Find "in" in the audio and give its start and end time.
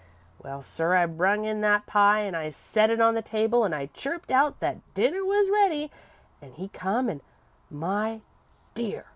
1.45-1.61